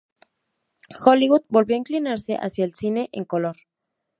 Hollywood 0.99 1.43
volvió 1.49 1.75
a 1.75 1.77
inclinarse 1.77 2.33
hacia 2.35 2.65
el 2.65 2.73
cine 2.73 3.09
en 3.11 3.23
color. 3.23 3.57